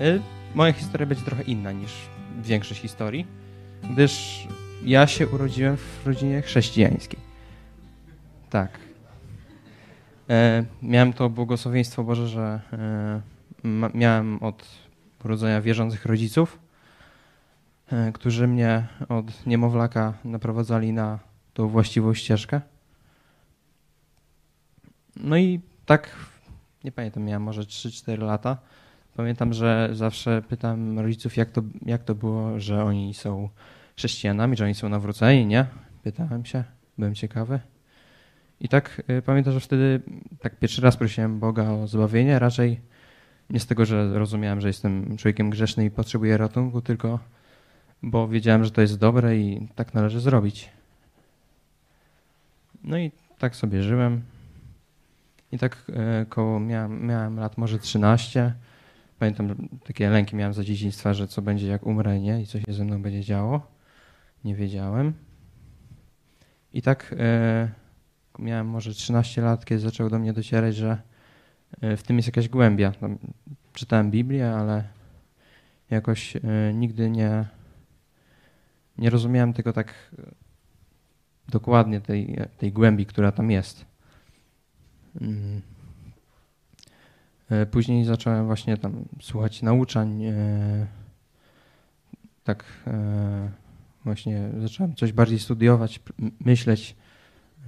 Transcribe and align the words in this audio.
Y, 0.00 0.20
moja 0.54 0.72
historia 0.72 1.06
będzie 1.06 1.24
trochę 1.24 1.42
inna 1.42 1.72
niż 1.72 1.92
większość 2.42 2.80
historii, 2.80 3.26
gdyż 3.90 4.46
ja 4.84 5.06
się 5.06 5.28
urodziłem 5.28 5.76
w 5.76 6.06
rodzinie 6.06 6.42
chrześcijańskiej. 6.42 7.20
Tak. 8.50 8.78
E, 10.30 10.64
miałem 10.82 11.12
to 11.12 11.30
błogosławieństwo 11.30 12.04
Boże, 12.04 12.28
że 12.28 12.60
e, 12.72 13.20
miałem 13.94 14.42
od 14.42 14.68
urodzenia 15.24 15.60
wierzących 15.60 16.06
rodziców, 16.06 16.58
e, 17.92 18.12
którzy 18.12 18.48
mnie 18.48 18.86
od 19.08 19.46
niemowlaka 19.46 20.14
naprowadzali 20.24 20.92
na 20.92 21.18
tą 21.54 21.68
właściwą 21.68 22.14
ścieżkę. 22.14 22.60
No 25.16 25.36
i 25.36 25.60
tak, 25.86 26.16
nie 26.84 26.92
pamiętam, 26.92 27.24
miałem 27.24 27.42
może 27.42 27.62
3-4 27.62 28.18
lata. 28.22 28.56
Pamiętam, 29.16 29.52
że 29.52 29.88
zawsze 29.92 30.42
pytam 30.48 30.98
rodziców, 30.98 31.36
jak 31.36 31.50
to, 31.50 31.62
jak 31.86 32.04
to 32.04 32.14
było, 32.14 32.60
że 32.60 32.84
oni 32.84 33.14
są 33.14 33.48
chrześcijanami, 33.96 34.56
że 34.56 34.64
oni 34.64 34.74
są 34.74 34.88
nawróceni, 34.88 35.46
nie? 35.46 35.66
Pytałem 36.02 36.44
się, 36.44 36.64
byłem 36.98 37.14
ciekawy. 37.14 37.60
I 38.60 38.68
tak 38.68 39.02
y, 39.10 39.22
pamiętam, 39.22 39.52
że 39.52 39.60
wtedy 39.60 40.00
tak 40.40 40.58
pierwszy 40.58 40.82
raz 40.82 40.96
prosiłem 40.96 41.38
Boga 41.40 41.70
o 41.70 41.86
zbawienie, 41.86 42.38
raczej 42.38 42.80
nie 43.50 43.60
z 43.60 43.66
tego, 43.66 43.84
że 43.84 44.18
rozumiałem, 44.18 44.60
że 44.60 44.68
jestem 44.68 45.16
człowiekiem 45.16 45.50
grzesznym 45.50 45.86
i 45.86 45.90
potrzebuję 45.90 46.36
ratunku, 46.36 46.82
tylko 46.82 47.18
bo 48.02 48.28
wiedziałem, 48.28 48.64
że 48.64 48.70
to 48.70 48.80
jest 48.80 48.98
dobre 48.98 49.36
i 49.36 49.68
tak 49.74 49.94
należy 49.94 50.20
zrobić. 50.20 50.70
No 52.84 52.98
i 52.98 53.12
tak 53.38 53.56
sobie 53.56 53.82
żyłem. 53.82 54.22
I 55.52 55.58
tak 55.58 55.84
y, 56.22 56.26
koło 56.26 56.60
miałem, 56.60 57.06
miałem 57.06 57.40
lat 57.40 57.58
może 57.58 57.78
13. 57.78 58.54
Pamiętam, 59.18 59.68
takie 59.84 60.10
lęki 60.10 60.36
miałem 60.36 60.54
za 60.54 60.64
dzieciństwa, 60.64 61.14
że 61.14 61.28
co 61.28 61.42
będzie 61.42 61.66
jak 61.66 61.86
umrę, 61.86 62.20
nie? 62.20 62.42
I 62.42 62.46
co 62.46 62.60
się 62.60 62.72
ze 62.72 62.84
mną 62.84 63.02
będzie 63.02 63.20
działo. 63.20 63.66
Nie 64.44 64.54
wiedziałem. 64.54 65.12
I 66.72 66.82
tak 66.82 67.14
e, 67.18 67.68
miałem 68.38 68.66
może 68.66 68.94
13 68.94 69.42
lat, 69.42 69.64
kiedy 69.64 69.80
zaczęło 69.80 70.10
do 70.10 70.18
mnie 70.18 70.32
docierać, 70.32 70.76
że 70.76 71.02
e, 71.80 71.96
w 71.96 72.02
tym 72.02 72.16
jest 72.16 72.28
jakaś 72.28 72.48
głębia. 72.48 72.92
Tam 72.92 73.18
czytałem 73.72 74.10
Biblię, 74.10 74.52
ale 74.52 74.84
jakoś 75.90 76.36
e, 76.36 76.40
nigdy 76.74 77.10
nie, 77.10 77.44
nie 78.98 79.10
rozumiałem 79.10 79.52
tego 79.52 79.72
tak 79.72 79.94
dokładnie, 81.48 82.00
tej, 82.00 82.36
tej 82.58 82.72
głębi, 82.72 83.06
która 83.06 83.32
tam 83.32 83.50
jest. 83.50 83.84
Mm. 85.20 85.75
Później 87.70 88.04
zacząłem 88.04 88.46
właśnie 88.46 88.76
tam 88.76 89.04
słuchać 89.20 89.62
nauczań, 89.62 90.22
tak 92.44 92.64
właśnie 94.06 94.50
zacząłem 94.58 94.94
coś 94.94 95.12
bardziej 95.12 95.38
studiować, 95.38 96.00
myśleć, 96.40 96.96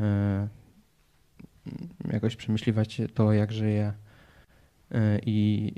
e, 0.01 0.49
jakoś 2.13 2.37
przemyśliwać 2.37 3.03
to, 3.15 3.33
jak 3.33 3.53
żyję 3.53 3.93
e, 4.91 5.19
i 5.27 5.73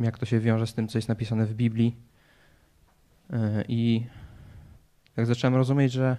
jak 0.00 0.18
to 0.18 0.26
się 0.26 0.40
wiąże 0.40 0.66
z 0.66 0.74
tym, 0.74 0.88
co 0.88 0.98
jest 0.98 1.08
napisane 1.08 1.46
w 1.46 1.54
Biblii. 1.54 1.96
E, 3.30 3.64
I 3.68 4.06
tak 5.14 5.26
zacząłem 5.26 5.54
rozumieć, 5.54 5.92
że 5.92 6.16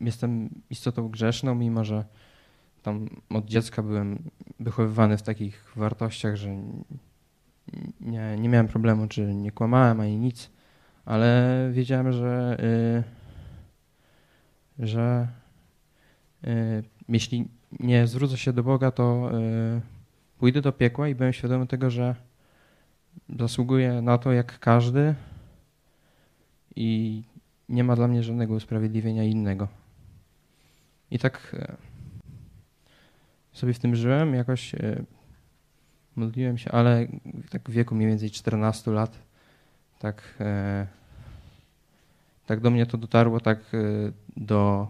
jestem 0.00 0.62
istotą 0.70 1.08
grzeszną, 1.08 1.54
mimo 1.54 1.84
że 1.84 2.04
tam 2.82 3.08
od 3.30 3.44
dziecka 3.44 3.82
byłem 3.82 4.18
wychowywany 4.60 5.16
w 5.16 5.22
takich 5.22 5.72
wartościach, 5.76 6.36
że 6.36 6.56
nie, 8.00 8.36
nie 8.38 8.48
miałem 8.48 8.68
problemu, 8.68 9.06
czy 9.06 9.34
nie 9.34 9.52
kłamałem 9.52 10.00
ani 10.00 10.16
nic 10.16 10.50
ale 11.04 11.70
wiedziałem, 11.72 12.12
że, 12.12 12.56
y, 14.80 14.86
że 14.86 15.28
y, 16.44 16.82
jeśli 17.08 17.48
nie 17.80 18.06
zwrócę 18.06 18.36
się 18.36 18.52
do 18.52 18.62
Boga, 18.62 18.90
to 18.90 19.30
y, 19.38 19.80
pójdę 20.38 20.60
do 20.60 20.72
piekła 20.72 21.08
i 21.08 21.14
byłem 21.14 21.32
świadomy 21.32 21.66
tego, 21.66 21.90
że 21.90 22.14
zasługuję 23.38 24.02
na 24.02 24.18
to 24.18 24.32
jak 24.32 24.58
każdy 24.58 25.14
i 26.76 27.22
nie 27.68 27.84
ma 27.84 27.96
dla 27.96 28.08
mnie 28.08 28.22
żadnego 28.22 28.54
usprawiedliwienia 28.54 29.24
innego. 29.24 29.68
I 31.10 31.18
tak 31.18 31.56
sobie 33.52 33.74
w 33.74 33.78
tym 33.78 33.96
żyłem, 33.96 34.34
jakoś 34.34 34.72
modliłem 36.16 36.58
się, 36.58 36.70
ale 36.70 37.06
tak 37.50 37.70
w 37.70 37.72
wieku 37.72 37.94
mniej 37.94 38.08
więcej 38.08 38.30
14 38.30 38.90
lat 38.90 39.18
tak 39.98 40.34
tak 42.50 42.60
do 42.60 42.70
mnie 42.70 42.86
to 42.86 42.98
dotarło 42.98 43.40
tak 43.40 43.74
y, 43.74 44.12
do, 44.36 44.88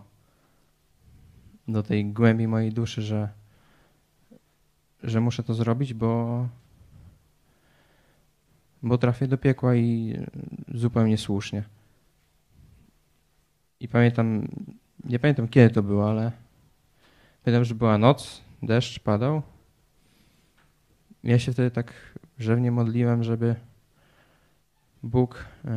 do 1.68 1.82
tej 1.82 2.04
głębi 2.04 2.48
mojej 2.48 2.72
duszy, 2.72 3.02
że, 3.02 3.28
że 5.02 5.20
muszę 5.20 5.42
to 5.42 5.54
zrobić, 5.54 5.94
bo, 5.94 6.48
bo 8.82 8.98
trafię 8.98 9.28
do 9.28 9.38
piekła 9.38 9.74
i 9.74 10.16
zupełnie 10.74 11.18
słusznie. 11.18 11.62
I 13.80 13.88
pamiętam, 13.88 14.48
nie 15.04 15.18
pamiętam 15.18 15.48
kiedy 15.48 15.74
to 15.74 15.82
było, 15.82 16.10
ale 16.10 16.32
pamiętam, 17.44 17.64
że 17.64 17.74
była 17.74 17.98
noc, 17.98 18.40
deszcz 18.62 19.00
padał. 19.00 19.42
Ja 21.24 21.38
się 21.38 21.52
wtedy 21.52 21.70
tak 21.70 21.92
rzewnie 22.38 22.70
modliłem, 22.70 23.24
żeby 23.24 23.54
Bóg 25.02 25.44
y, 25.64 25.68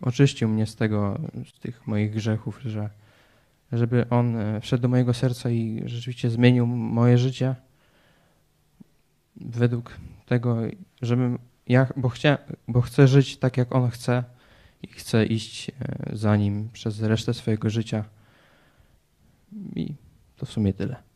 oczyścił 0.00 0.48
mnie 0.48 0.66
z 0.66 0.76
tego, 0.76 1.18
z 1.48 1.60
tych 1.60 1.86
moich 1.86 2.12
grzechów, 2.12 2.60
że, 2.64 2.90
żeby 3.72 4.06
On 4.10 4.36
e, 4.36 4.60
wszedł 4.60 4.82
do 4.82 4.88
mojego 4.88 5.14
serca 5.14 5.50
i 5.50 5.82
rzeczywiście 5.84 6.30
zmienił 6.30 6.66
moje 6.66 7.18
życie 7.18 7.54
według 9.36 9.96
tego, 10.26 10.56
żebym 11.02 11.38
ja, 11.66 11.86
bo, 11.96 12.08
chcia, 12.08 12.38
bo 12.68 12.80
chcę 12.80 13.08
żyć 13.08 13.36
tak, 13.36 13.56
jak 13.56 13.74
On 13.74 13.90
chce 13.90 14.24
i 14.82 14.86
chcę 14.86 15.26
iść 15.26 15.70
e, 15.70 16.16
za 16.16 16.36
Nim 16.36 16.68
przez 16.72 17.02
resztę 17.02 17.34
swojego 17.34 17.70
życia. 17.70 18.04
I 19.76 19.94
to 20.38 20.46
w 20.46 20.52
sumie 20.52 20.72
tyle. 20.72 21.07